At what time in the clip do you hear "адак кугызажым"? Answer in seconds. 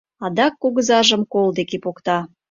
0.25-1.21